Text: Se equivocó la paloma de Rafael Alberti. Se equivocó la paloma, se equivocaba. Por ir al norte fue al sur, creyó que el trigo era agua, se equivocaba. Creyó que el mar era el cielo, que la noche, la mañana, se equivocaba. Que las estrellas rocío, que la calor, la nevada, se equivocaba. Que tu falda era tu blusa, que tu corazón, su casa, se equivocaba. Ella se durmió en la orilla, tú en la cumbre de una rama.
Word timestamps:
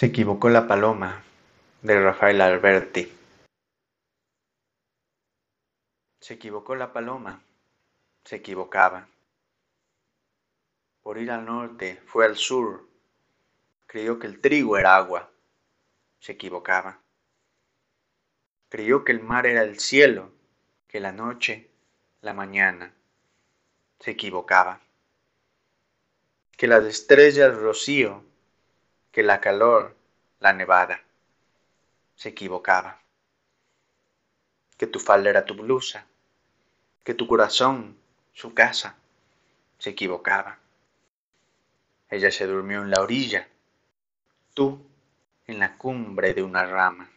Se 0.00 0.06
equivocó 0.06 0.48
la 0.48 0.66
paloma 0.66 1.22
de 1.82 2.00
Rafael 2.02 2.40
Alberti. 2.40 3.12
Se 6.20 6.32
equivocó 6.32 6.74
la 6.74 6.90
paloma, 6.94 7.42
se 8.24 8.36
equivocaba. 8.36 9.08
Por 11.02 11.18
ir 11.18 11.30
al 11.30 11.44
norte 11.44 12.00
fue 12.06 12.24
al 12.24 12.36
sur, 12.36 12.88
creyó 13.86 14.18
que 14.18 14.26
el 14.26 14.40
trigo 14.40 14.78
era 14.78 14.96
agua, 14.96 15.30
se 16.18 16.32
equivocaba. 16.32 16.98
Creyó 18.70 19.04
que 19.04 19.12
el 19.12 19.20
mar 19.20 19.46
era 19.46 19.62
el 19.64 19.80
cielo, 19.80 20.32
que 20.88 21.00
la 21.00 21.12
noche, 21.12 21.68
la 22.22 22.32
mañana, 22.32 22.94
se 23.98 24.12
equivocaba. 24.12 24.80
Que 26.56 26.66
las 26.66 26.86
estrellas 26.86 27.54
rocío, 27.54 28.29
que 29.12 29.22
la 29.22 29.40
calor, 29.40 29.96
la 30.38 30.52
nevada, 30.52 31.02
se 32.14 32.30
equivocaba. 32.30 33.00
Que 34.76 34.86
tu 34.86 34.98
falda 34.98 35.30
era 35.30 35.44
tu 35.44 35.54
blusa, 35.54 36.06
que 37.04 37.14
tu 37.14 37.26
corazón, 37.26 37.96
su 38.32 38.54
casa, 38.54 38.96
se 39.78 39.90
equivocaba. 39.90 40.58
Ella 42.08 42.30
se 42.30 42.46
durmió 42.46 42.82
en 42.82 42.90
la 42.90 43.00
orilla, 43.00 43.48
tú 44.54 44.84
en 45.46 45.58
la 45.58 45.76
cumbre 45.76 46.34
de 46.34 46.42
una 46.42 46.64
rama. 46.64 47.10